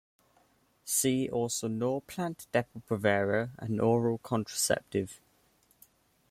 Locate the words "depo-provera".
2.51-3.51